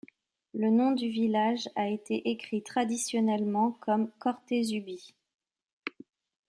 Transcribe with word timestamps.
Le 0.55 0.71
nom 0.71 0.93
du 0.93 1.09
village 1.11 1.69
a 1.75 1.87
été 1.87 2.31
écrit 2.31 2.63
traditionnellement 2.63 3.73
comme 3.81 4.09
Cortézubi. 4.17 5.13